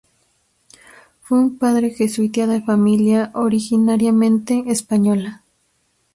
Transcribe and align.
Fue 1.21 1.37
un 1.37 1.59
padre 1.59 1.91
jesuita 1.91 2.47
de 2.47 2.63
familia 2.63 3.29
originariamente 3.35 4.63
española. 4.65 5.43